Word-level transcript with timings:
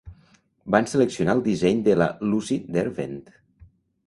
Van 0.75 0.87
seleccionar 0.93 1.35
el 1.39 1.43
disseny 1.49 1.83
de 1.89 1.95
la 2.03 2.09
Lucy 2.31 2.59
Derwent. 2.79 3.23